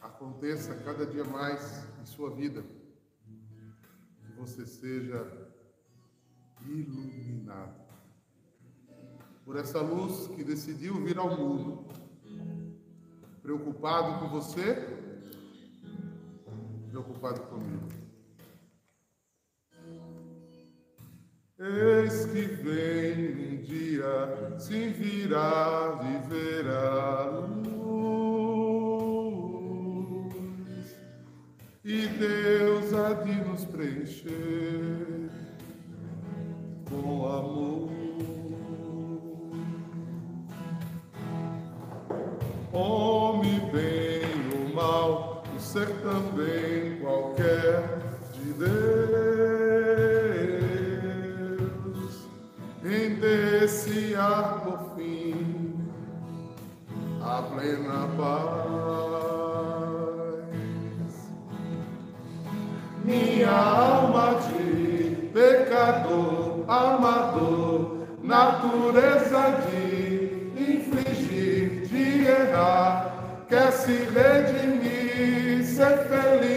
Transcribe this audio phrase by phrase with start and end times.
[0.00, 2.64] aconteça cada dia mais em sua vida.
[4.24, 5.50] Que você seja
[6.66, 7.80] iluminado
[9.44, 11.86] por essa luz que decidiu vir ao mundo.
[13.42, 14.86] Preocupado com você,
[16.88, 17.88] preocupado comigo.
[21.58, 27.79] Eis que vem um dia, se virá, viverá
[31.90, 35.28] e Deus há de nos preencher
[36.88, 37.90] com amor.
[42.72, 44.22] Homem bem
[44.56, 47.82] ou mal, o ser também qualquer
[48.34, 48.70] de Deus,
[52.84, 55.74] render-se-á por fim
[57.20, 59.09] a plena paz.
[63.50, 76.49] Minha alma de pecador, amador, natureza de infligir, de errar, quer se redimir, ser feliz,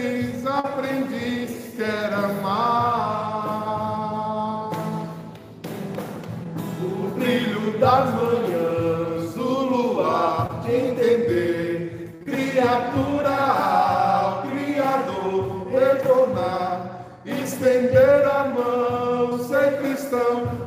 [20.14, 20.63] ser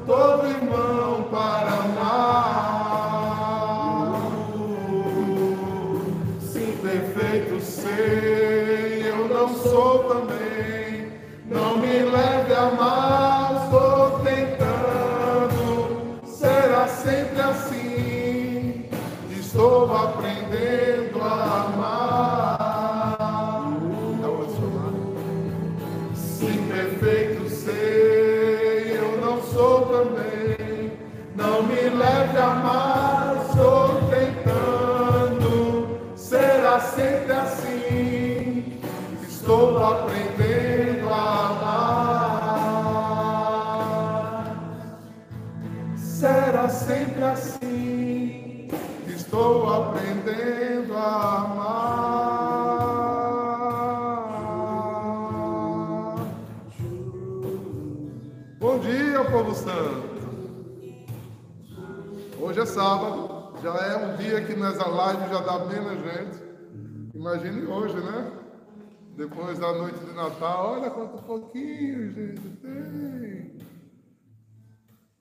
[39.47, 42.57] Estou aprendendo a amar.
[45.95, 48.67] Será sempre assim.
[49.07, 51.77] Estou aprendendo a amar.
[58.59, 60.17] Bom dia, povo santo.
[62.41, 66.43] Hoje é sábado, já é um dia que nessa live já dá menos gente.
[67.15, 68.46] Imagine hoje, né?
[69.17, 73.57] Depois da noite de Natal, olha quanto pouquinho, gente, tem.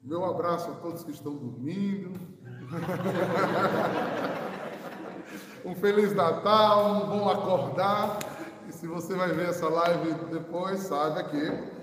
[0.03, 2.13] Meu abraço a todos que estão dormindo.
[5.65, 8.19] um feliz Natal, um bom acordar.
[8.69, 11.41] E se você vai ver essa live depois, saiba que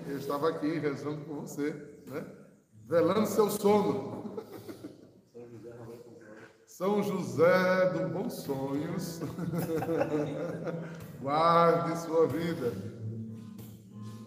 [0.08, 1.72] eu estava aqui rezando por você,
[2.06, 2.24] né?
[2.86, 4.36] Velando seu sono.
[6.76, 9.20] São José do Bons Sonhos,
[11.22, 12.72] guarde sua vida.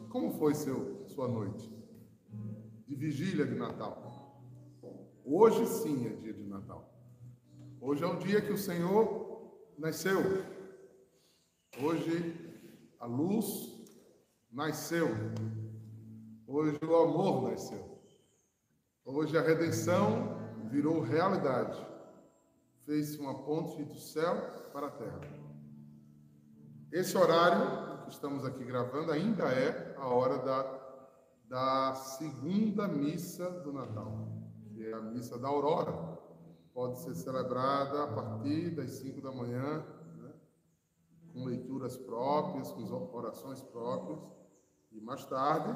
[0.07, 1.69] Como foi seu, sua noite?
[2.87, 4.41] De vigília de Natal.
[5.25, 6.89] Hoje sim é dia de Natal.
[7.81, 10.21] Hoje é o dia que o Senhor nasceu.
[11.81, 12.33] Hoje
[12.97, 13.77] a luz
[14.49, 15.09] nasceu.
[16.47, 17.99] Hoje o amor nasceu.
[19.03, 20.37] Hoje a redenção
[20.71, 21.96] virou realidade
[22.87, 24.33] fez uma ponte do céu
[24.71, 25.19] para a terra.
[26.89, 30.63] Esse horário que estamos aqui gravando ainda é a hora da,
[31.49, 34.29] da segunda missa do Natal,
[34.69, 36.17] que é a missa da aurora.
[36.73, 40.33] Pode ser celebrada a partir das 5 da manhã, né?
[41.33, 42.83] com leituras próprias, com
[43.13, 44.19] orações próprias,
[44.93, 45.75] e mais tarde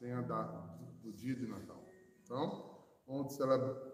[0.00, 0.58] tem a data
[1.00, 1.86] do dia de Natal.
[2.24, 3.89] Então, vamos celebrar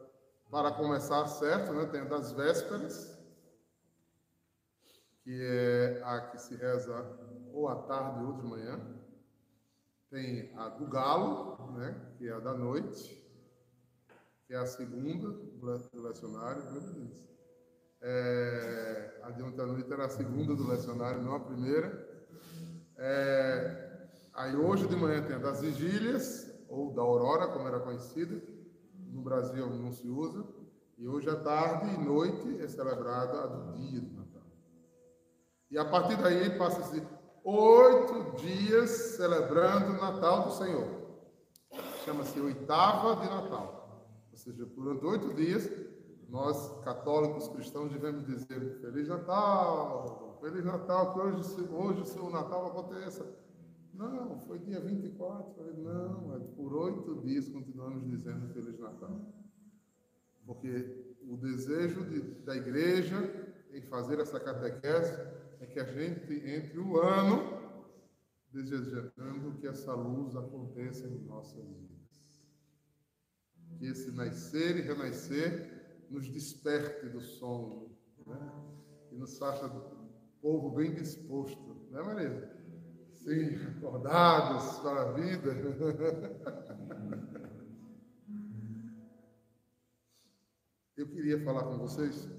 [0.51, 3.17] para começar certo, né, tem a das vésperas,
[5.23, 6.95] que é a que se reza
[7.53, 8.81] ou à tarde ou de manhã.
[10.09, 13.23] Tem a do galo, né, que é a da noite,
[14.47, 16.63] que é a segunda do lecionário.
[18.01, 22.09] É, a de ontem à noite era a segunda do lecionário, não a primeira.
[22.97, 28.41] É, aí hoje de manhã tem a das vigílias, ou da aurora, como era conhecida
[29.27, 30.47] Brasil não se usa.
[30.97, 34.43] E hoje à tarde e noite é celebrada a do dia de Natal.
[35.71, 37.03] E a partir daí passa-se
[37.45, 40.89] oito dias celebrando o Natal do Senhor.
[42.05, 44.07] Chama-se oitava de Natal.
[44.31, 45.69] Ou seja, durante oito dias,
[46.29, 52.67] nós católicos cristãos devemos dizer Feliz Natal, Feliz Natal, que hoje, hoje o seu Natal
[52.67, 53.27] aconteça.
[53.97, 55.55] Não, foi dia 24.
[55.55, 59.35] Falei, não, é por oito dias continuamos dizendo Feliz Natal.
[60.45, 63.17] Porque o desejo de, da igreja
[63.73, 65.13] em fazer essa catequese
[65.61, 67.57] é que a gente entre o ano
[68.53, 72.47] desejando que essa luz aconteça em nossas vidas.
[73.79, 77.91] Que esse nascer e renascer nos desperte do sono,
[78.27, 78.53] né?
[79.11, 79.69] E nos faça
[80.41, 82.56] povo bem disposto, né, Maria?
[83.27, 85.51] Sim, acordados para a vida.
[90.97, 92.31] Eu queria falar com vocês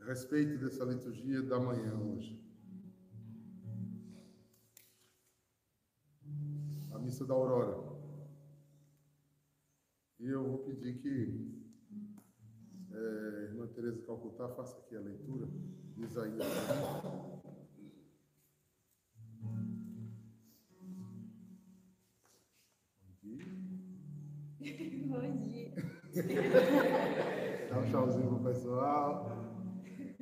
[0.00, 2.38] a respeito dessa liturgia da manhã hoje.
[6.92, 7.96] A missa da aurora.
[10.20, 11.64] E eu vou pedir que
[12.92, 15.48] é, irmã Tereza Calcutá faça aqui a leitura
[15.96, 17.37] de Isaías.
[25.08, 25.72] Bom dia.
[27.70, 29.26] Dá um tchauzinho pro pessoal.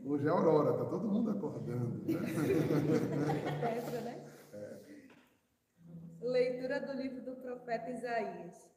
[0.05, 2.05] Hoje é aurora, tá todo mundo acordando.
[2.05, 2.15] Né?
[3.77, 4.25] Essa, né?
[6.21, 8.71] Leitura do livro do profeta Isaías.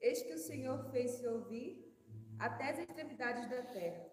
[0.00, 1.94] Eis que o Senhor fez-se ouvir
[2.38, 4.06] até as extremidades da terra.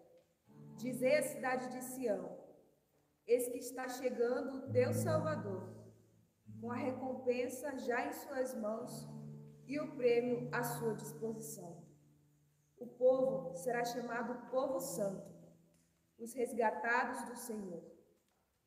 [0.77, 2.37] Dizei à cidade de Sião:
[3.25, 5.69] Eis que está chegando o teu Salvador,
[6.59, 9.07] com a recompensa já em suas mãos
[9.67, 11.83] e o prêmio à sua disposição.
[12.77, 15.33] O povo será chamado Povo Santo,
[16.17, 17.83] os resgatados do Senhor.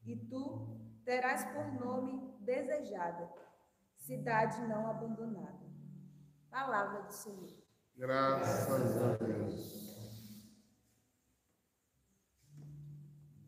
[0.04, 3.30] E tu terás por nome desejada,
[3.96, 5.68] cidade não abandonada.
[6.50, 7.52] Palavra do Senhor.
[7.94, 9.88] Graças a Deus.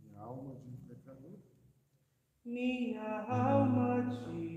[0.03, 1.39] Minha alma de pecador.
[2.45, 4.51] Minha alma de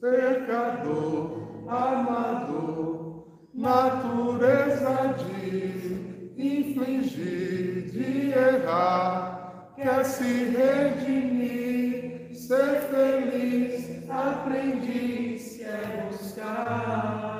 [0.00, 17.37] Pecador, amador, natureza de infligir, de errar, quer se redimir, ser feliz, aprendiz, quer buscar.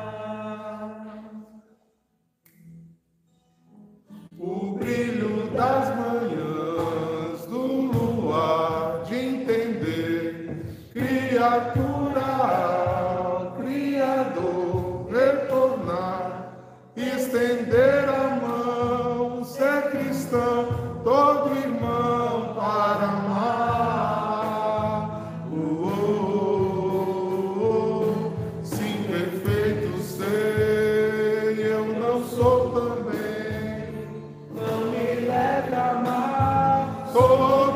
[37.20, 37.67] Mal.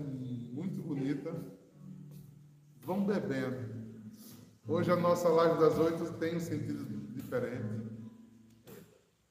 [0.00, 1.32] Muito bonita.
[2.80, 3.80] Vão bebendo.
[4.66, 7.90] Hoje a nossa live das oito tem um sentido diferente.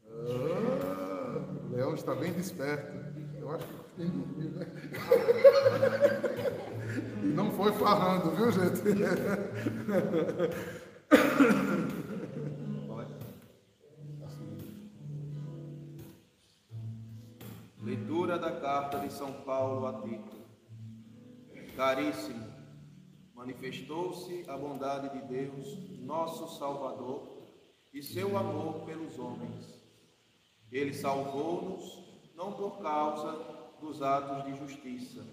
[0.06, 2.98] Ah, o Leão está bem desperto.
[3.38, 4.66] Eu acho que tem né?
[7.24, 8.82] E não foi farrando, viu, gente?
[17.82, 20.49] Leitura da carta de São Paulo a Tito.
[21.80, 22.46] Caríssimo,
[23.34, 27.48] manifestou-se a bondade de Deus, nosso Salvador,
[27.94, 29.82] e seu amor pelos homens.
[30.70, 32.04] Ele salvou-nos
[32.36, 33.32] não por causa
[33.80, 35.26] dos atos de justiça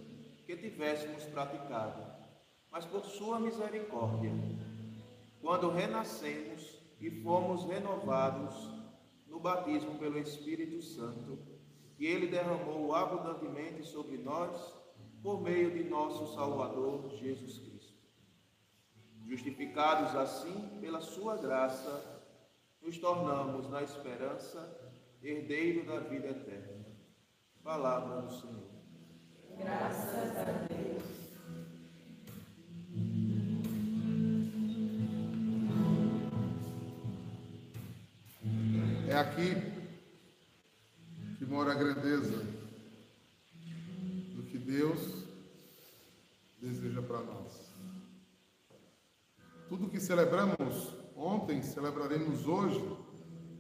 [0.47, 2.01] que tivéssemos praticado,
[2.71, 4.31] mas por sua misericórdia,
[5.41, 8.55] quando renascemos e fomos renovados
[9.27, 11.41] no batismo pelo Espírito Santo,
[11.97, 14.76] que ele derramou abundantemente sobre nós
[15.27, 17.99] por meio de nosso Salvador Jesus Cristo.
[19.27, 22.23] Justificados assim pela sua graça,
[22.81, 24.81] nos tornamos na esperança
[25.21, 26.87] herdeiro da vida eterna.
[27.61, 28.71] Palavra do Senhor.
[29.59, 31.03] Graças a Deus.
[39.09, 39.57] É aqui
[41.37, 42.45] que mora a grandeza
[44.37, 45.16] do que Deus
[47.17, 47.75] para nós.
[49.69, 52.85] Tudo que celebramos ontem, celebraremos hoje,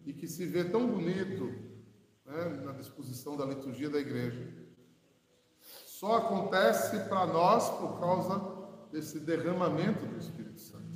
[0.04, 1.52] e que se vê tão bonito
[2.24, 4.46] né, na disposição da liturgia da igreja,
[5.86, 8.40] só acontece para nós por causa
[8.92, 10.86] desse derramamento do Espírito Santo.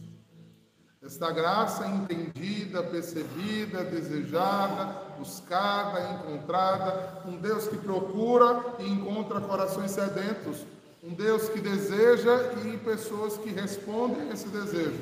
[1.02, 10.64] Esta graça entendida, percebida, desejada, buscada, encontrada, um Deus que procura e encontra corações sedentos,
[11.02, 15.00] um Deus que deseja e pessoas que respondem a esse desejo.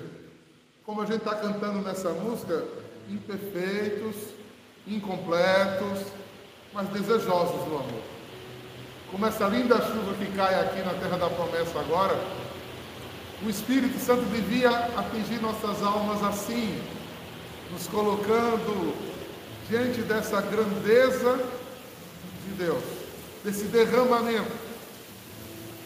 [0.84, 2.64] Como a gente está cantando nessa música,
[3.08, 4.14] imperfeitos,
[4.86, 6.06] incompletos,
[6.72, 8.02] mas desejosos do amor.
[9.10, 12.16] Como essa linda chuva que cai aqui na terra da promessa agora,
[13.44, 16.80] o Espírito Santo devia atingir nossas almas assim,
[17.72, 18.94] nos colocando
[19.68, 21.38] diante dessa grandeza
[22.46, 22.82] de Deus,
[23.44, 24.67] desse derramamento.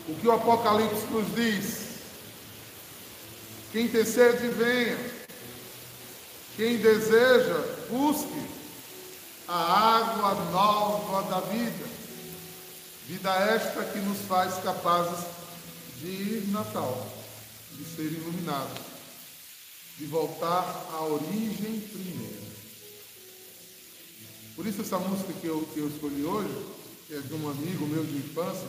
[0.09, 1.93] O que o Apocalipse nos diz.
[3.71, 4.99] Quem tem sede, venha.
[6.57, 8.47] Quem deseja, busque
[9.49, 11.85] a água nova da vida.
[13.07, 15.25] Vida esta que nos faz capazes
[16.01, 17.07] de ir Natal,
[17.73, 18.79] de ser iluminados,
[19.99, 22.43] de voltar à origem primeira.
[24.55, 26.55] Por isso essa música que eu, que eu escolhi hoje,
[27.07, 28.69] que é de um amigo meu de infância,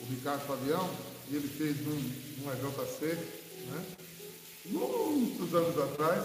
[0.00, 0.90] o Ricardo Fabião,
[1.28, 2.00] e ele fez num,
[2.38, 3.06] num EJC,
[3.70, 3.84] né?
[4.66, 6.24] muitos anos atrás,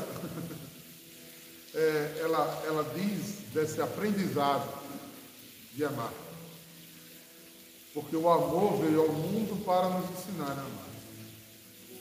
[1.73, 4.79] é, ela, ela diz desse aprendizado
[5.73, 6.13] de amar.
[7.93, 10.89] Porque o amor veio ao mundo para nos ensinar a amar.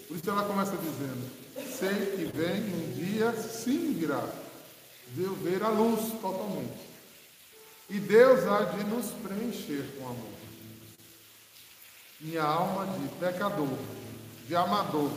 [0.07, 1.31] Por isso ela começa dizendo:
[1.79, 4.27] Sei que vem um dia, sim virá,
[5.15, 6.89] de eu ver a luz totalmente.
[7.91, 10.38] E Deus há de nos preencher com amor.
[12.21, 13.79] Minha alma de pecador,
[14.47, 15.13] de amador,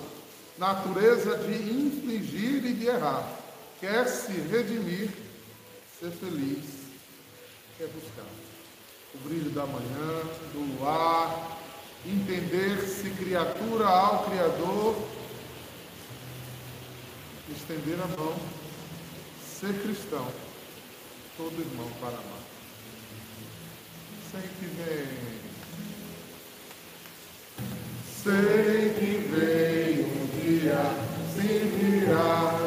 [0.57, 3.27] natureza de infligir e de errar,
[3.79, 5.09] quer se redimir,
[5.99, 6.65] ser feliz,
[7.77, 8.25] quer buscar
[9.13, 10.21] o brilho da manhã,
[10.53, 11.57] do luar,
[12.05, 14.95] entender-se criatura ao Criador,
[17.49, 18.35] estender a mão,
[19.59, 20.27] ser cristão,
[21.35, 22.41] todo irmão para amar.
[24.31, 25.40] Sei que vem.
[28.23, 30.81] Sei que vem um dia,
[31.33, 32.60] se virá,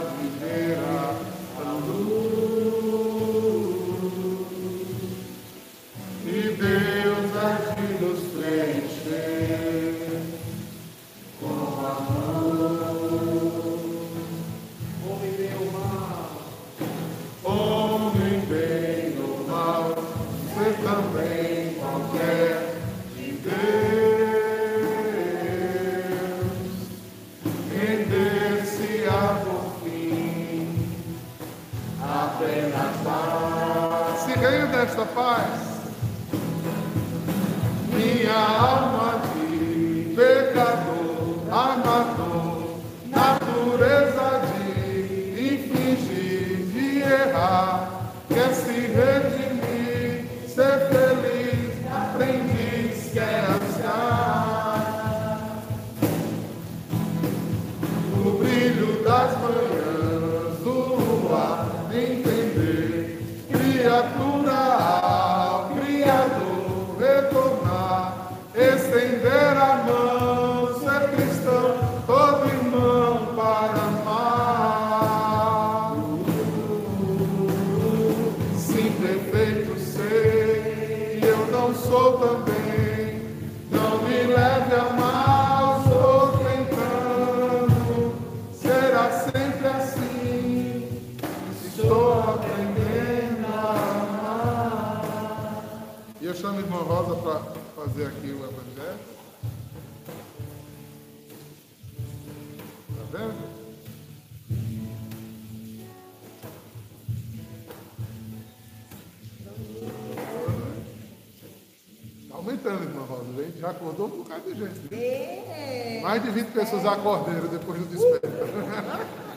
[116.85, 119.01] de 20 pessoas acordaram depois do despertar.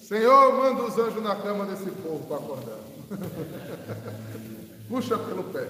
[0.00, 2.78] Senhor, manda os anjos na cama desse povo para acordar.
[4.88, 5.68] Puxa pelo pé.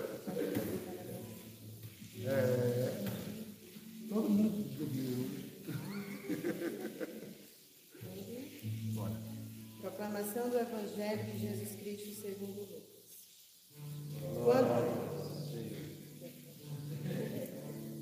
[2.27, 3.05] É.
[4.09, 5.31] Todo mundo dormiu.
[8.95, 9.21] Bora.
[9.81, 12.83] Proclamação do Evangelho de Jesus Cristo segundo Lucas.
[14.43, 15.15] Quando,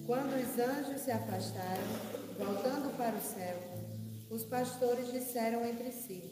[0.07, 3.59] quando os anjos se afastaram, voltando para o céu,
[4.31, 6.23] os pastores disseram entre si: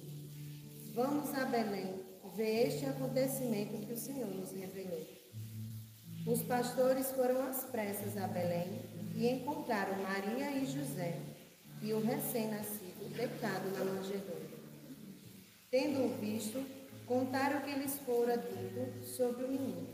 [0.95, 2.01] Vamos a Belém
[2.35, 5.07] ver este acontecimento que o Senhor nos revelou.
[6.27, 8.81] Os pastores foram às pressas a Belém
[9.15, 11.19] e encontraram Maria e José
[11.83, 14.51] e o recém-nascido deitado na manjedoura.
[15.71, 16.65] Tendo-o visto,
[17.07, 19.89] contaram que lhes fora dito sobre o menino.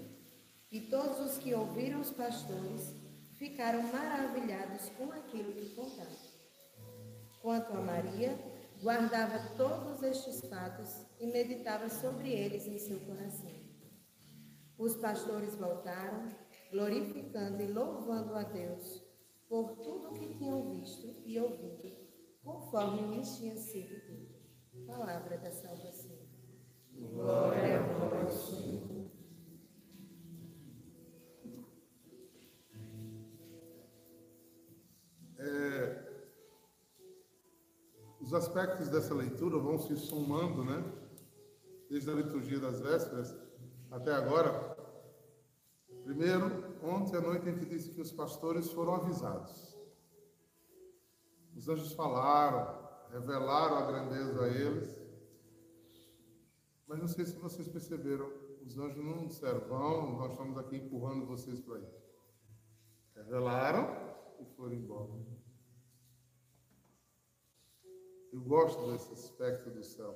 [0.70, 2.92] E todos os que ouviram os pastores
[3.38, 6.16] ficaram maravilhados com aquilo que contaram.
[7.40, 8.36] Quanto a Maria,
[8.82, 13.52] guardava todos estes fatos e meditava sobre eles em seu coração.
[14.78, 16.34] Os pastores voltaram,
[16.70, 19.02] glorificando e louvando a Deus
[19.48, 21.96] por tudo o que tinham visto e ouvido,
[22.42, 24.36] conforme lhes tinha sido dito.
[24.86, 26.16] Palavra da salvação.
[26.92, 28.85] Glória a vós, Senhor.
[38.36, 40.84] Aspectos dessa leitura vão se somando, né?
[41.88, 43.34] Desde a liturgia das vésperas
[43.90, 44.76] até agora.
[46.04, 49.76] Primeiro, ontem à noite a gente disse que os pastores foram avisados.
[51.56, 54.96] Os anjos falaram, revelaram a grandeza a eles.
[56.86, 58.30] Mas não sei se vocês perceberam,
[58.64, 61.88] os anjos não disseram, vão, nós estamos aqui empurrando vocês para aí.
[63.16, 63.88] Revelaram
[64.38, 65.35] e foram embora.
[68.36, 70.14] Eu gosto desse aspecto do céu.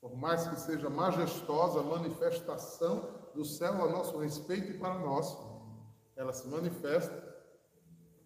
[0.00, 5.38] Por mais que seja majestosa a manifestação do céu a nosso respeito e para nós,
[6.16, 7.22] ela se manifesta,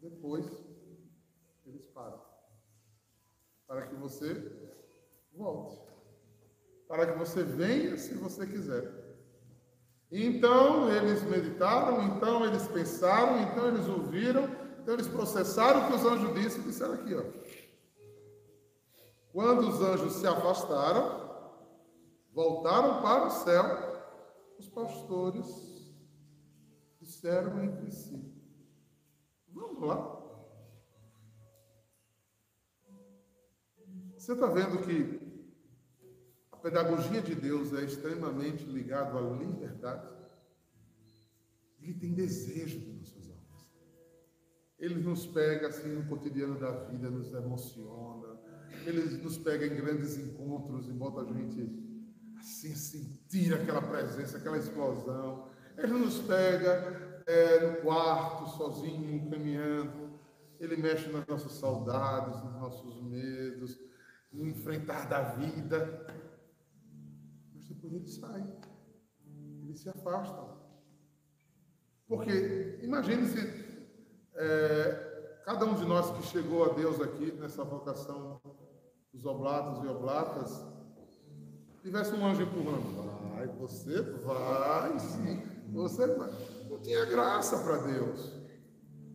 [0.01, 0.47] depois
[1.67, 2.19] eles param
[3.67, 4.51] para que você
[5.35, 5.79] volte,
[6.89, 8.91] para que você venha se você quiser.
[10.11, 14.45] Então eles meditaram, então eles pensaram, então eles ouviram,
[14.81, 17.44] então eles processaram o que os anjos disseram e disseram aqui, ó.
[19.35, 21.29] Quando os anjos se afastaram,
[22.33, 23.65] voltaram para o céu,
[24.61, 25.93] os pastores
[27.01, 28.33] disseram entre si:
[29.49, 30.23] Vamos lá.
[34.17, 35.21] Você está vendo que
[36.53, 40.15] a pedagogia de Deus é extremamente ligada à liberdade?
[41.81, 43.69] Ele tem desejo de nossas almas.
[44.79, 48.34] Ele nos pega assim no cotidiano da vida, nos emociona.
[48.87, 51.83] Ele nos pega em grandes encontros e bota a gente
[52.39, 55.49] assim sentir aquela presença, aquela explosão.
[55.77, 60.19] Ele nos pega é, no quarto, sozinho, caminhando.
[60.61, 63.79] Ele mexe nas nossas saudades, nos nossos medos
[64.35, 66.07] no enfrentar da vida.
[67.55, 68.53] Mas depois eles saem,
[69.63, 70.59] eles se afastam.
[72.07, 73.39] Porque imagine se
[74.35, 78.41] é, cada um de nós que chegou a Deus aqui nessa vocação
[79.25, 80.63] dos oblatos e oblatas
[81.83, 83.33] tivesse um anjo empurrando.
[83.35, 86.31] Vai, você vai, sim, você vai.
[86.69, 88.33] Não tinha graça para Deus.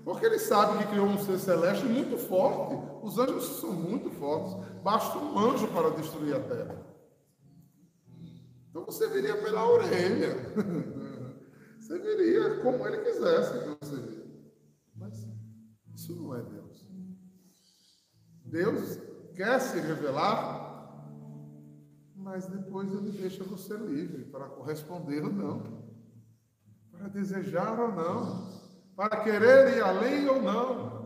[0.03, 2.75] Porque ele sabe que criou um ser celeste muito forte.
[3.03, 4.55] Os anjos são muito fortes.
[4.81, 6.85] Basta um anjo para destruir a terra.
[8.69, 10.35] Então você viria pela orelha.
[11.79, 14.27] Você viria como ele quisesse que você viria.
[14.95, 15.27] Mas
[15.95, 16.87] isso não é Deus.
[18.45, 19.08] Deus
[19.39, 20.91] quer se revelar,
[22.13, 25.63] mas depois ele deixa você livre para corresponder ou não,
[26.91, 28.59] para desejar ou não
[28.97, 30.99] para querer ir além ou não.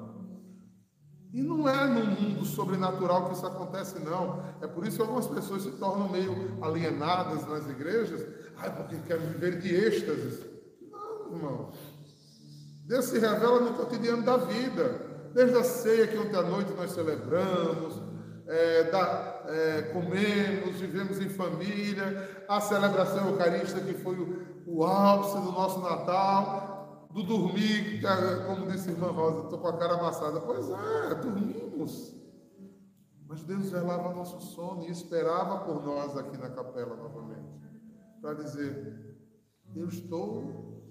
[1.31, 4.43] E não é no mundo sobrenatural que isso acontece, não.
[4.63, 8.25] É por isso que algumas pessoas se tornam meio alienadas nas igrejas.
[8.57, 10.43] Ah, porque querem viver de êxtases.
[10.91, 11.71] Não, irmão.
[12.85, 15.29] Deus se revela no cotidiano da vida.
[15.35, 18.01] Desde a ceia que ontem à noite nós celebramos,
[18.47, 25.35] é, da, é, comemos, vivemos em família, a celebração eucarística que foi o, o ápice
[25.35, 28.01] do nosso Natal, do dormir,
[28.47, 30.41] como disse a irmã Rosa, estou com a cara amassada.
[30.41, 32.15] Pois é, dormimos.
[33.27, 37.61] Mas Deus velava nosso sono e esperava por nós aqui na capela novamente.
[38.21, 39.17] Para dizer,
[39.75, 40.83] eu estou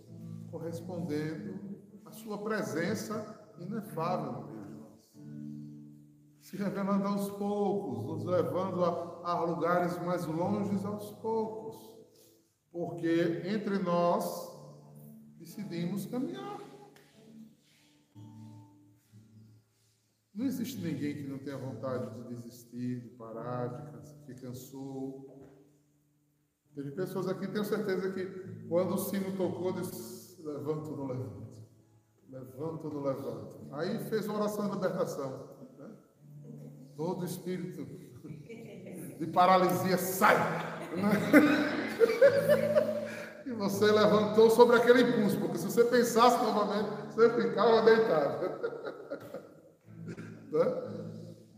[0.50, 1.58] correspondendo
[2.04, 4.51] à sua presença inefável
[6.52, 11.96] Se revelando aos poucos, nos levando a, a lugares mais longes aos poucos.
[12.70, 14.52] Porque entre nós
[15.38, 16.60] decidimos caminhar.
[20.34, 23.68] Não existe ninguém que não tenha vontade de desistir, de parar,
[24.02, 25.56] de que cansou.
[26.74, 31.62] Teve pessoas aqui, tenho certeza que quando o sino tocou, disse: levanto ou não levanto?
[32.28, 33.68] Levanto ou não levanto?
[33.72, 35.51] Aí fez uma oração de libertação.
[37.02, 37.84] Todo espírito
[39.18, 40.36] de paralisia sai.
[40.96, 41.10] Né?
[43.44, 48.52] E você levantou sobre aquele impulso, porque se você pensasse novamente, você ficava deitado.
[50.52, 50.66] Né?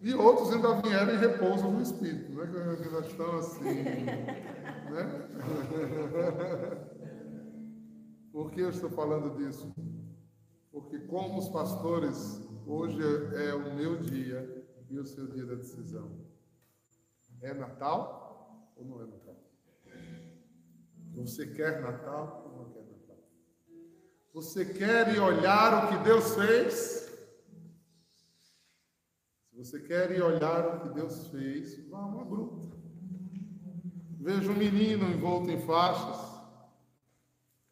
[0.00, 2.46] E outros ainda vieram e repousam no Espírito, né?
[2.80, 3.64] que já estão assim.
[3.64, 5.28] Né?
[8.32, 9.74] Por que eu estou falando disso?
[10.70, 13.02] Porque, como os pastores, hoje
[13.34, 14.63] é o meu dia
[14.94, 16.08] e o seu dia da decisão.
[17.42, 19.36] É Natal ou não é Natal?
[21.14, 23.16] Você quer Natal ou não quer Natal?
[24.32, 27.04] Você quer ir olhar o que Deus fez?
[29.50, 32.76] Se você quer ir olhar o que Deus fez, vá uma gruta.
[34.20, 36.34] Veja um menino envolto em faixas.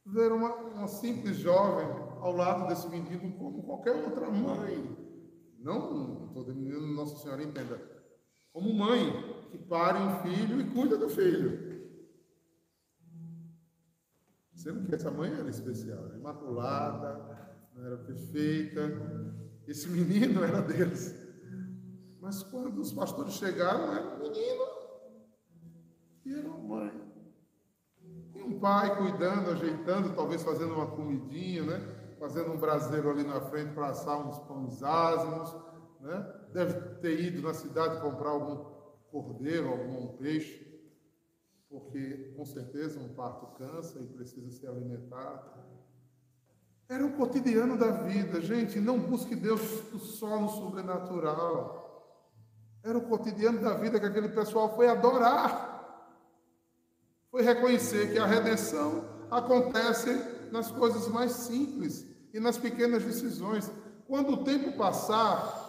[0.05, 1.87] Ver uma, uma simples jovem
[2.21, 5.02] ao lado desse menino como qualquer outra mãe.
[5.63, 7.81] Não estou menino Nossa Senhora entenda.
[8.53, 9.11] Como mãe
[9.51, 11.73] que pare um filho e cuida do filho.
[14.55, 18.81] Sendo que essa mãe era especial, era imaculada, não era perfeita.
[19.67, 21.15] Esse menino era deles.
[22.21, 24.65] Mas quando os pastores chegaram, era um menino
[26.25, 27.13] e era uma mãe.
[28.35, 32.12] E um pai cuidando, ajeitando, talvez fazendo uma comidinha, né?
[32.23, 34.81] Fazendo um braseiro ali na frente para assar uns pães
[36.01, 36.35] né?
[36.53, 38.65] Deve ter ido na cidade comprar algum
[39.11, 40.65] cordeiro, algum peixe,
[41.69, 45.51] porque com certeza um parto cansa e precisa ser alimentado.
[46.89, 48.79] Era o cotidiano da vida, gente.
[48.79, 49.61] Não busque Deus
[50.21, 52.23] só no sobrenatural.
[52.85, 56.07] Era o cotidiano da vida que aquele pessoal foi adorar.
[57.33, 60.09] Foi reconhecer que a redenção acontece
[60.53, 63.71] nas coisas mais simples e nas pequenas decisões.
[64.07, 65.61] Quando o tempo passar,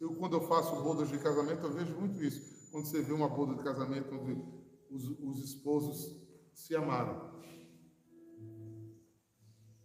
[0.00, 2.70] eu quando eu faço bodas de casamento, eu vejo muito isso.
[2.70, 4.42] Quando você vê uma boda de casamento onde
[4.90, 6.16] os, os esposos
[6.52, 7.38] se amaram.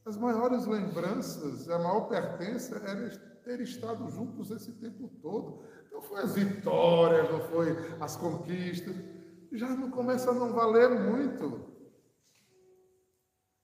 [0.06, 3.10] As maiores lembranças, a maior pertença era
[3.44, 5.64] ter estado juntos esse tempo todo.
[5.92, 8.96] Não foi as vitórias, não foi as conquistas.
[9.52, 11.72] Já não começa a não valer muito.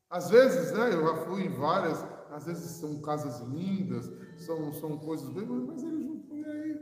[0.09, 2.03] Às vezes, né, eu já fui em várias,
[2.39, 6.81] às vezes são casas lindas, são, são coisas bem, mas eles não põem aí.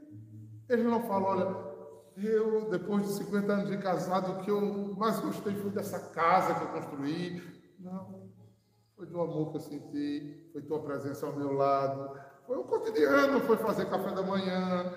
[0.69, 5.19] Eles não falam, olha, eu, depois de 50 anos de casado, o que eu mais
[5.19, 7.41] gostei foi dessa casa que eu construí.
[7.79, 8.27] Não.
[8.95, 13.39] Foi do amor que eu senti, foi tua presença ao meu lado, foi o cotidiano,
[13.41, 14.93] foi fazer café da manhã,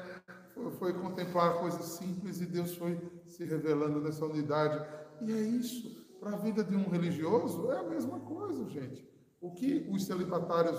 [0.55, 4.87] foi, foi contemplar coisas simples e Deus foi se revelando nessa unidade.
[5.23, 6.01] E é isso.
[6.21, 9.10] Para a vida de um religioso é a mesma coisa, gente.
[9.41, 10.79] O que os celibatários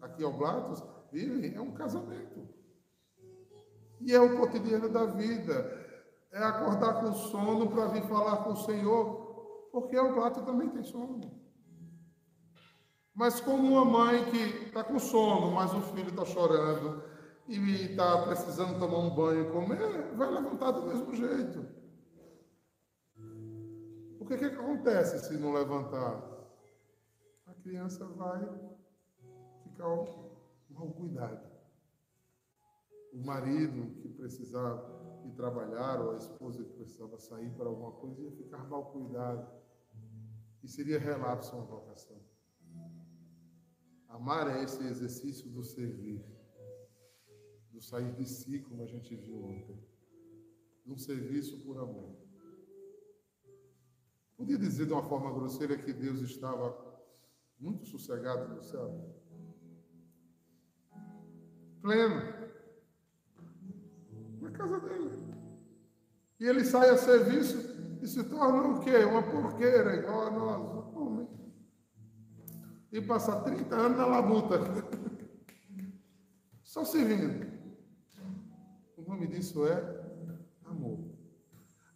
[0.00, 2.48] aqui oblatos vivem é um casamento.
[4.00, 5.86] E é o cotidiano da vida.
[6.30, 10.82] É acordar com sono para vir falar com o Senhor, porque o oblato também tem
[10.82, 11.38] sono.
[13.14, 17.02] Mas como uma mãe que está com sono, mas o filho está chorando,
[17.48, 21.66] e está precisando tomar um banho e comer, vai levantar do mesmo jeito.
[24.20, 26.27] O que, que acontece se não levantar?
[27.68, 28.40] Criança vai
[29.62, 29.88] ficar
[30.70, 31.52] mal cuidada.
[33.12, 38.22] O marido que precisava ir trabalhar, ou a esposa que precisava sair para alguma coisa,
[38.22, 39.46] ia ficar mal cuidado.
[40.62, 42.18] E seria relapso uma vocação.
[44.08, 46.24] Amar é esse exercício do servir
[47.70, 49.78] do sair de si, como a gente viu ontem.
[50.86, 52.16] De um serviço por amor.
[54.36, 56.87] Podia dizer de uma forma grosseira que Deus estava
[57.60, 59.14] muito sossegado no céu?
[61.80, 62.22] Pleno.
[64.40, 65.10] Na casa dele.
[66.40, 67.58] E ele sai a serviço
[68.00, 69.04] e se torna o quê?
[69.04, 71.28] Uma porqueira igual a nós, homem.
[72.92, 74.58] E passa 30 anos na labuta.
[76.62, 77.58] Só servindo
[79.08, 80.04] nome disso é
[80.66, 80.98] amor.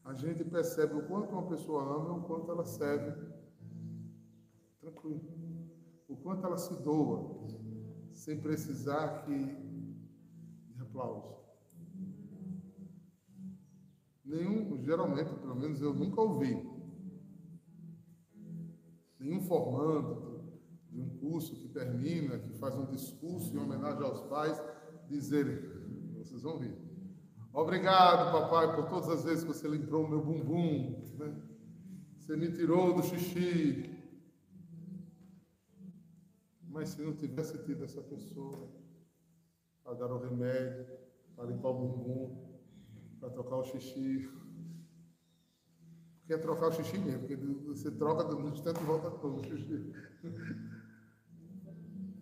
[0.02, 3.12] A gente percebe o quanto uma pessoa ama e o quanto ela serve
[4.80, 5.41] tranquilo.
[6.22, 7.48] Quanto ela se doa,
[8.12, 11.32] sem precisar que de aplauso.
[14.24, 16.54] Nenhum, geralmente, pelo menos eu nunca ouvi,
[19.18, 20.32] nenhum formando
[20.90, 24.62] de um curso que termina, que faz um discurso em homenagem aos pais,
[25.08, 25.80] dizer
[26.18, 26.76] Vocês vão rir.
[27.52, 31.02] Obrigado, papai, por todas as vezes que você limpou o meu bumbum.
[31.18, 31.34] Né?
[32.16, 33.91] Você me tirou do xixi.
[36.72, 38.66] Mas se não tivesse tido essa pessoa
[39.84, 40.86] para dar o remédio,
[41.36, 42.58] para limpar o bumbum,
[43.20, 44.26] para trocar o xixi.
[46.18, 49.44] Porque é trocar o xixi mesmo, porque você troca no instante e volta todo o
[49.44, 49.92] xixi.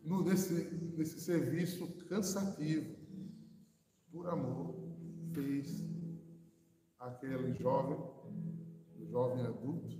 [0.02, 0.54] No, nesse,
[0.96, 2.96] nesse serviço cansativo,
[4.10, 4.74] por amor,
[5.32, 5.84] fez
[6.98, 7.96] aquele jovem,
[9.08, 9.96] jovem adulto,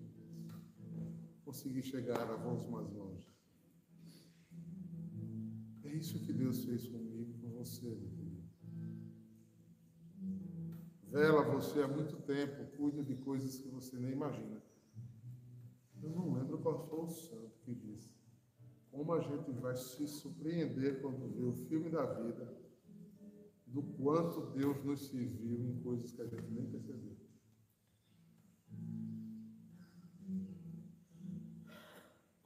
[1.45, 3.30] conseguir chegar a voos mais longe.
[5.91, 7.99] É isso que Deus fez comigo, com você.
[11.09, 14.63] Vela você há muito tempo, cuida de coisas que você nem imagina.
[16.01, 18.09] Eu não lembro qual foi o santo que disse.
[18.93, 22.57] Como a gente vai se surpreender quando vê o filme da vida,
[23.67, 27.17] do quanto Deus nos serviu em coisas que a gente nem percebeu.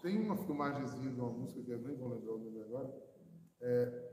[0.00, 3.13] Tem uma filmagemzinha de uma música que eu nem vou lembrar o nome agora,
[3.64, 4.12] é,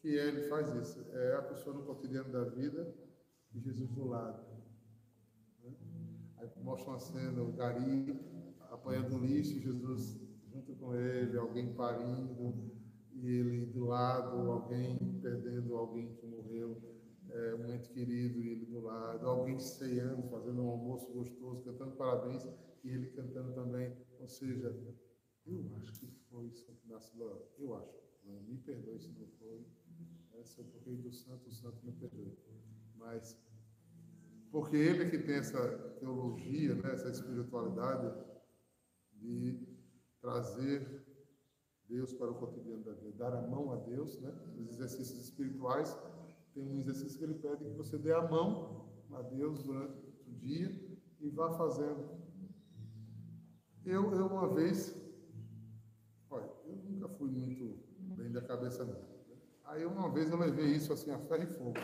[0.00, 1.00] que ele faz isso.
[1.12, 2.92] É a pessoa no cotidiano da vida
[3.54, 4.44] e Jesus do lado.
[5.62, 5.74] Né?
[6.38, 8.20] Aí mostra uma cena, o Gari
[8.70, 10.20] apanhando lixo, Jesus
[10.52, 12.72] junto com ele, alguém parindo,
[13.12, 16.80] e ele do lado, alguém perdendo alguém que morreu,
[17.30, 21.96] é, um ente querido, e ele do lado, alguém ceando, fazendo um almoço gostoso, cantando
[21.96, 22.44] parabéns,
[22.84, 23.96] e ele cantando também.
[24.20, 24.76] Ou seja,
[25.46, 27.48] eu acho que foi Santo Inácio Loyola.
[27.58, 28.03] Eu acho.
[28.24, 29.64] Me perdoe se não foi.
[30.32, 32.36] É, se eu toquei do santo, o santo me perdoe.
[32.96, 33.38] Mas
[34.54, 35.60] porque ele é que tem essa
[35.98, 38.14] teologia, né, essa espiritualidade
[39.14, 39.66] de
[40.20, 41.04] trazer
[41.88, 44.32] Deus para o cotidiano da vida, dar a mão a Deus, né?
[44.56, 45.98] Os exercícios espirituais
[46.54, 50.32] tem um exercício que ele pede que você dê a mão a Deus durante o
[50.32, 50.70] dia
[51.20, 52.16] e vá fazendo.
[53.84, 54.94] Eu, eu uma vez,
[56.30, 57.73] olha, eu nunca fui muito
[58.34, 59.02] da cabeça não.
[59.64, 61.74] Aí uma vez eu levei isso assim a ferro e fogo.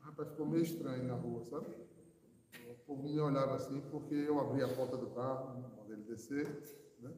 [0.00, 1.66] Rapaz, ficou meio estranho na rua, sabe?
[2.88, 6.48] povo me olhava assim porque eu abri a porta do carro, quando ele descer,
[7.00, 7.12] né?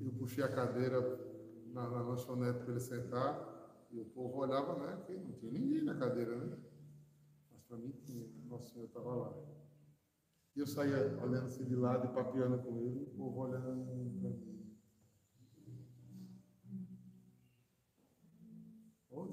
[0.00, 1.00] Eu puxei a cadeira
[1.68, 5.00] na, na lanchonete para ele sentar, e o povo olhava, né?
[5.06, 6.58] Que não tinha ninguém na cadeira, né?
[7.52, 9.32] Mas para mim tinha, Nosso Senhor estava lá.
[10.56, 13.94] E eu saía olhando assim de lado e papiando com ele, o povo olhando para
[13.94, 14.57] mim.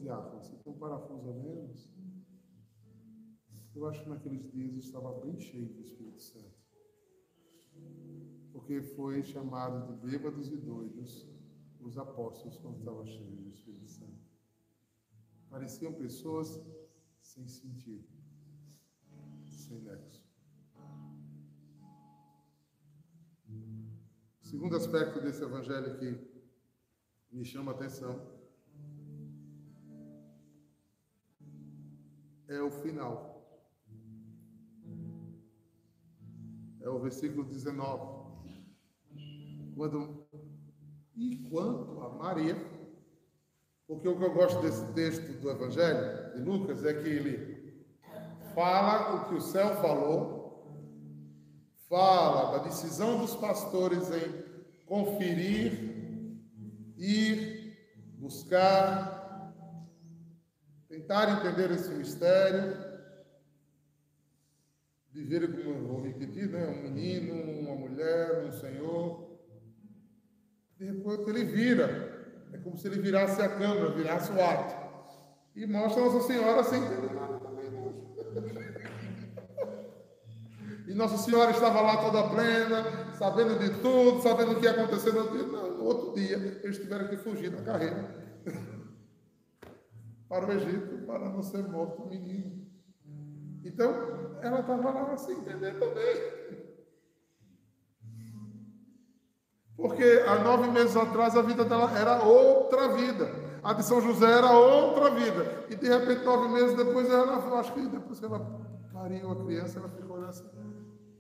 [0.06, 1.92] Ô diácono, você tem um parafuso a menos?
[3.74, 6.54] Eu acho que naqueles dias estava bem cheio do Espírito Santo.
[8.52, 11.28] Porque foi chamado de bêbados e doidos
[11.80, 14.24] os apóstolos quando estavam cheios do Espírito Santo.
[15.50, 16.64] Pareciam pessoas
[17.20, 18.08] sem sentido,
[19.48, 20.24] sem nexo.
[24.40, 26.36] O segundo aspecto desse evangelho que
[27.32, 28.35] me chama a atenção
[32.48, 33.36] é o final.
[36.86, 38.26] é o versículo 19.
[39.76, 40.28] Quando,
[41.18, 42.56] enquanto a Maria,
[43.88, 47.86] porque o que eu gosto desse texto do Evangelho de Lucas é que ele
[48.54, 50.96] fala o que o céu falou,
[51.90, 55.74] fala da decisão dos pastores em conferir,
[56.98, 57.78] ir,
[58.20, 59.15] buscar,
[61.06, 62.76] tentar entender esse mistério,
[65.14, 66.68] viverem como vou repetir, né?
[66.68, 69.40] Um menino, uma mulher, um senhor.
[70.78, 72.16] De repente ele vira.
[72.52, 74.86] É como se ele virasse a câmera, virasse o ato.
[75.56, 77.66] E mostra Nossa Senhora sem entender nada também.
[80.88, 85.12] E Nossa Senhora estava lá toda plena, sabendo de tudo, sabendo o que ia acontecer
[85.14, 86.60] no outro dia.
[86.64, 88.26] Eles tiveram que fugir da carreira
[90.28, 92.66] para o Egito, para não ser morto o menino.
[93.64, 93.92] Então,
[94.42, 96.46] ela estava lá sem entender também.
[99.76, 103.30] Porque há nove meses atrás a vida dela era outra vida.
[103.62, 105.66] A de São José era outra vida.
[105.70, 108.40] E de repente, nove meses depois, ela, acho que depois que ela
[108.94, 110.50] pariu a criança, ela ficou olhando assim.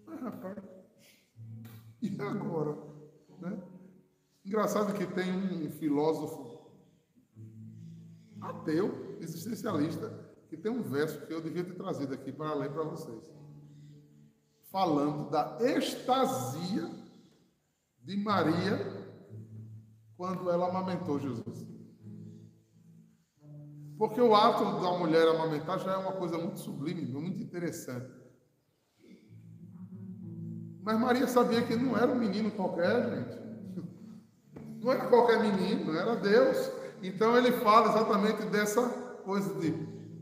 [0.05, 0.57] Mas rapaz,
[2.01, 2.77] e agora?
[3.41, 3.57] Né?
[4.45, 6.54] Engraçado que tem um filósofo
[8.65, 10.11] ateu, existencialista,
[10.49, 13.31] que tem um verso que eu devia ter trazido aqui para ler para vocês.
[14.71, 16.89] Falando da estasia
[18.01, 19.05] de Maria
[20.17, 21.65] quando ela amamentou Jesus.
[23.97, 28.11] Porque o ato da mulher amamentar já é uma coisa muito sublime, muito interessante.
[30.81, 33.45] Mas Maria sabia que não era um menino qualquer, gente.
[34.83, 36.84] Não era qualquer menino, era Deus.
[37.07, 38.81] Então ele fala exatamente dessa
[39.23, 39.73] coisa de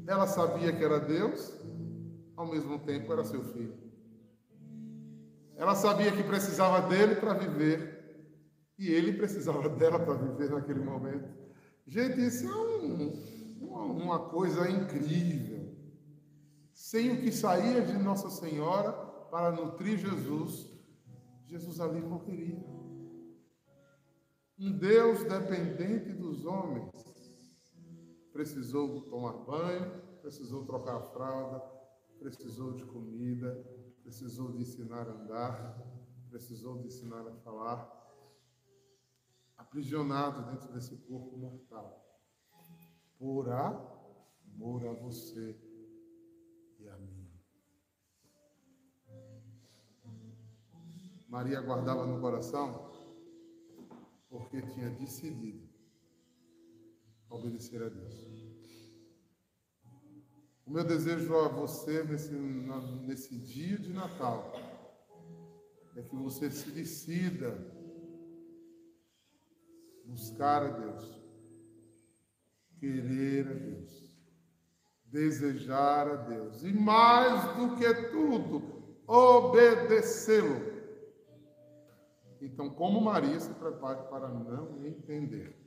[0.06, 1.58] ela sabia que era Deus,
[2.36, 3.74] ao mesmo tempo era seu filho.
[5.56, 8.36] Ela sabia que precisava dele para viver,
[8.78, 11.30] e ele precisava dela para viver naquele momento.
[11.88, 13.14] Gente, isso é um,
[13.62, 15.74] uma, uma coisa incrível.
[16.74, 18.92] Sem o que saía de Nossa Senhora
[19.32, 20.70] para nutrir Jesus,
[21.46, 22.83] Jesus ali morreria.
[24.58, 26.92] Um Deus dependente dos homens.
[28.32, 31.60] Precisou tomar banho, precisou trocar a fralda,
[32.20, 33.52] precisou de comida,
[34.04, 35.78] precisou de ensinar a andar,
[36.30, 37.92] precisou de ensinar a falar,
[39.58, 42.22] aprisionado dentro desse corpo mortal,
[43.18, 45.60] por amor a você
[46.80, 47.30] e a mim.
[51.28, 52.93] Maria guardava no coração
[54.34, 55.70] porque tinha decidido
[57.30, 58.34] obedecer a Deus.
[60.66, 64.52] O meu desejo a você nesse, nesse dia de Natal
[65.96, 67.56] é que você se decida
[70.04, 71.22] buscar a Deus,
[72.80, 74.18] querer a Deus,
[75.06, 80.73] desejar a Deus e mais do que tudo, obedecê-lo.
[82.46, 85.58] Então, como Maria, se prepare para não entender.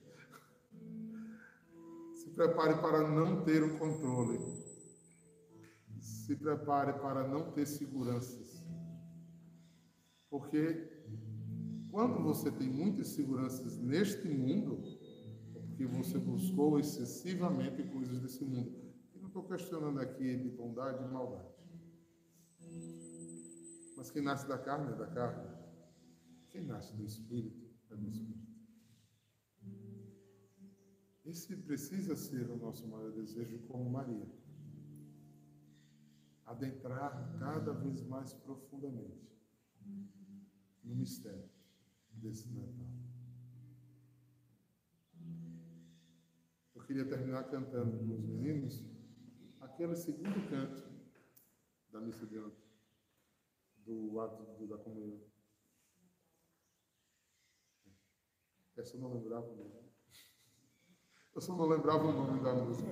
[2.15, 4.39] Se prepare para não ter o controle
[6.27, 8.65] se prepare para não ter seguranças.
[10.29, 10.91] Porque
[11.89, 14.83] quando você tem muitas seguranças neste mundo,
[15.55, 18.77] é porque você buscou excessivamente coisas desse mundo.
[19.15, 21.55] E não estou questionando aqui de bondade e maldade.
[23.97, 25.66] Mas quem nasce da carne é da carne.
[26.57, 28.57] Quem nasce do Espírito é do Espírito.
[31.23, 34.27] Esse precisa ser o nosso maior desejo como Maria
[36.47, 39.31] adentrar cada vez mais profundamente
[40.83, 41.47] no mistério
[42.11, 42.87] desse Natal.
[46.75, 48.83] Eu queria terminar cantando com os meninos
[49.61, 50.91] aquele segundo canto
[51.91, 52.65] da missa de ontem,
[53.85, 55.36] do ato da comunhão.
[58.79, 59.71] Essa eu não lembrava o nome.
[61.35, 62.89] Eu só não lembrava o nome da música.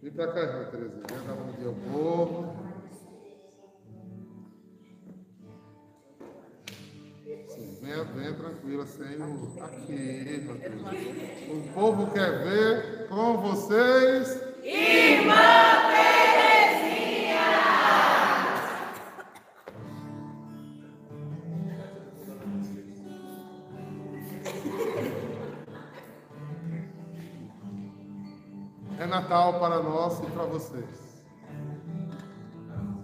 [0.00, 1.02] Vem pra cá, irmã Terezinha.
[1.10, 2.66] Vem dar bom dia ao povo.
[7.82, 9.62] Venha, venha tranquila, sem o.
[9.64, 10.46] Aqui,
[11.50, 14.40] O povo quer ver com vocês.
[14.62, 16.15] Irmã Terezinha!
[29.06, 31.24] É Natal para nós e para vocês.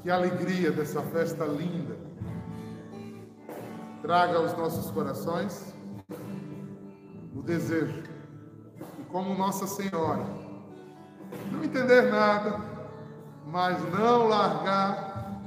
[0.03, 1.97] Que alegria dessa festa linda
[4.03, 5.73] traga aos nossos corações
[7.37, 8.03] o desejo
[8.99, 10.27] e como Nossa Senhora
[11.53, 12.61] não entender nada,
[13.47, 15.41] mas não largar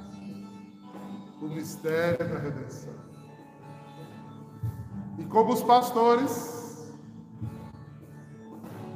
[1.42, 2.94] o mistério da redenção.
[5.18, 6.94] E como os pastores,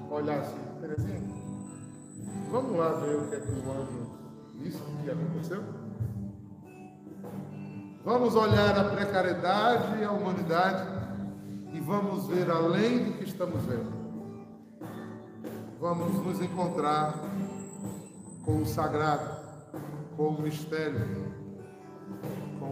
[0.10, 0.59] olhar assim,
[2.62, 4.12] vamos lá ver o que é que o anjo,
[4.64, 5.64] isso que aconteceu?
[8.04, 10.90] Vamos olhar a precariedade e a humanidade
[11.72, 13.98] e vamos ver além do que estamos vendo.
[15.80, 17.14] Vamos nos encontrar
[18.44, 19.38] com o sagrado,
[20.18, 21.34] com o mistério,
[22.60, 22.69] com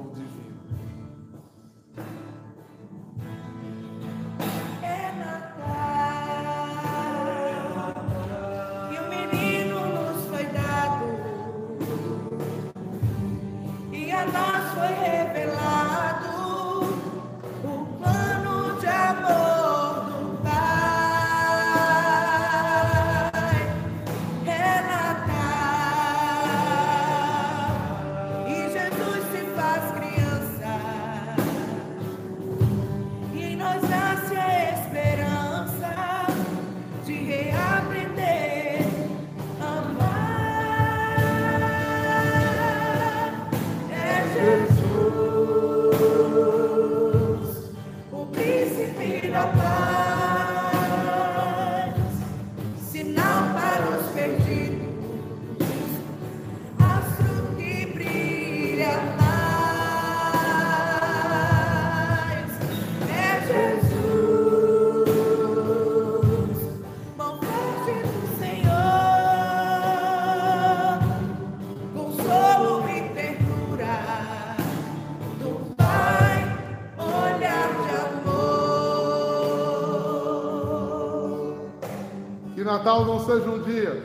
[82.68, 84.04] Natal não seja um dia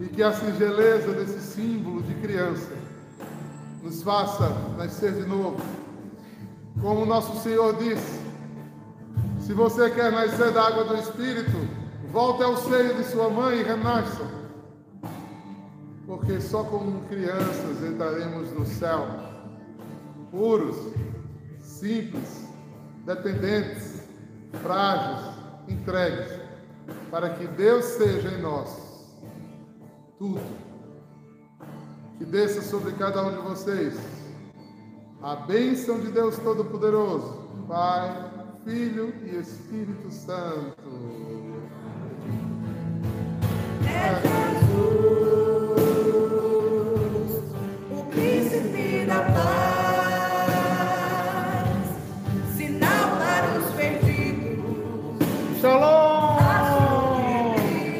[0.00, 2.72] e que a singeleza desse símbolo de criança
[3.80, 5.60] nos faça nascer de novo.
[6.80, 8.20] Como nosso Senhor disse,
[9.38, 11.56] se você quer nascer da água do Espírito,
[12.10, 14.26] volte ao seio de sua mãe e renasça.
[16.08, 19.06] Porque só como crianças entraremos no céu,
[20.32, 20.76] puros,
[21.60, 22.48] simples,
[23.06, 24.02] dependentes,
[24.60, 25.36] frágeis,
[25.68, 26.39] entregues,
[27.10, 28.90] para que Deus seja em nós
[30.18, 30.40] tudo.
[32.18, 33.98] Que desça sobre cada um de vocês
[35.22, 38.30] a bênção de Deus Todo-Poderoso, Pai,
[38.64, 40.90] Filho e Espírito Santo.
[43.86, 44.49] É.